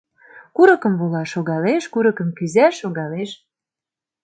[0.55, 3.31] Курыкым вола- шогалеш, курыкым кӱза- шогалеш